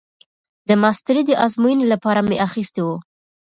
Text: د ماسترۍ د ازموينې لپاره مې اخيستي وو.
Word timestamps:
د 0.67 0.69
ماسترۍ 0.81 1.21
د 1.27 1.31
ازموينې 1.45 1.85
لپاره 1.93 2.21
مې 2.27 2.37
اخيستي 2.47 2.81
وو. 2.83 2.97